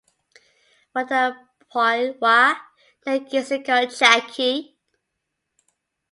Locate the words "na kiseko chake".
3.03-4.49